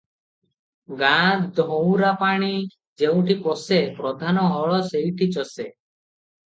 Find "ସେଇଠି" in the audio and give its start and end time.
4.93-5.31